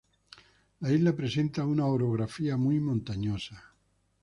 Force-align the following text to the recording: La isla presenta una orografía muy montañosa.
La 0.79 0.91
isla 0.91 1.13
presenta 1.15 1.63
una 1.67 1.85
orografía 1.85 2.57
muy 2.57 2.79
montañosa. 2.79 3.75